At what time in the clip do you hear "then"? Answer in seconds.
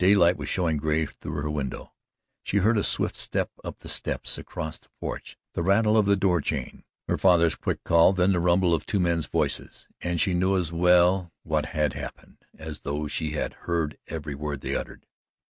8.12-8.32